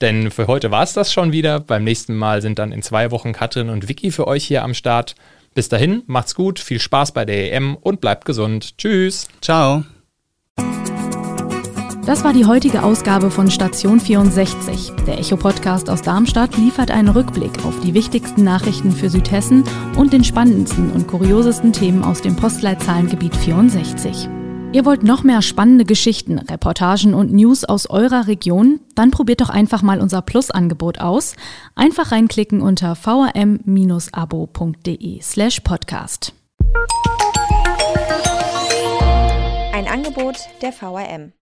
Denn 0.00 0.30
für 0.30 0.48
heute 0.48 0.70
war 0.70 0.82
es 0.82 0.92
das 0.92 1.12
schon 1.12 1.30
wieder. 1.30 1.60
Beim 1.60 1.84
nächsten 1.84 2.16
Mal 2.16 2.42
sind 2.42 2.58
dann 2.58 2.72
in 2.72 2.82
zwei 2.82 3.12
Wochen 3.12 3.32
Katrin 3.32 3.68
und 3.68 3.88
Vicky 3.88 4.10
für 4.10 4.26
euch 4.26 4.44
hier 4.44 4.64
am 4.64 4.74
Start. 4.74 5.14
Bis 5.54 5.68
dahin, 5.68 6.02
macht's 6.06 6.34
gut, 6.34 6.58
viel 6.58 6.80
Spaß 6.80 7.12
bei 7.12 7.24
der 7.24 7.52
EM 7.52 7.76
und 7.76 8.00
bleibt 8.00 8.24
gesund. 8.24 8.76
Tschüss. 8.76 9.28
Ciao. 9.40 9.84
Das 12.06 12.24
war 12.24 12.32
die 12.32 12.46
heutige 12.46 12.82
Ausgabe 12.82 13.30
von 13.30 13.50
Station 13.50 14.00
64. 14.00 14.92
Der 15.06 15.18
Echo-Podcast 15.18 15.90
aus 15.90 16.00
Darmstadt 16.00 16.56
liefert 16.56 16.90
einen 16.90 17.08
Rückblick 17.08 17.64
auf 17.64 17.78
die 17.80 17.92
wichtigsten 17.92 18.42
Nachrichten 18.42 18.90
für 18.90 19.10
Südhessen 19.10 19.64
und 19.96 20.14
den 20.14 20.24
spannendsten 20.24 20.90
und 20.92 21.06
kuriosesten 21.06 21.74
Themen 21.74 22.02
aus 22.02 22.22
dem 22.22 22.36
Postleitzahlengebiet 22.36 23.36
64. 23.36 24.30
Ihr 24.72 24.86
wollt 24.86 25.02
noch 25.02 25.24
mehr 25.24 25.42
spannende 25.42 25.84
Geschichten, 25.84 26.38
Reportagen 26.38 27.12
und 27.12 27.32
News 27.32 27.64
aus 27.64 27.90
eurer 27.90 28.28
Region? 28.28 28.80
Dann 28.94 29.10
probiert 29.10 29.42
doch 29.42 29.50
einfach 29.50 29.82
mal 29.82 30.00
unser 30.00 30.22
Plus-Angebot 30.22 31.00
aus. 31.00 31.34
Einfach 31.74 32.12
reinklicken 32.12 32.62
unter 32.62 32.94
vrm-abo.de 32.96 33.60
slash 35.20 35.60
podcast. 35.60 36.32
Ein 39.74 39.86
Angebot 39.86 40.36
der 40.62 40.72
VRM. 40.72 41.32